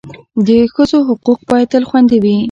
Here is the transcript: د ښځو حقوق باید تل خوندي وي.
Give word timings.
د 0.47 0.49
ښځو 0.73 0.99
حقوق 1.07 1.39
باید 1.49 1.67
تل 1.71 1.83
خوندي 1.89 2.17
وي. 2.23 2.35